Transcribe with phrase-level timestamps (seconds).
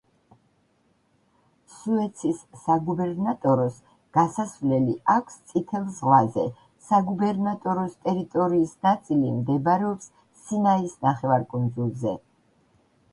[1.73, 3.75] სუეცის საგუბერნატოროს
[4.19, 6.47] გასასვლელი აქვს წითელ ზღვაზე,
[6.89, 10.11] საგუბერნატოროს ტერიტორიის ნაწილი მდებარეობს
[10.47, 12.17] სინაის ნახევარკუნძულზე.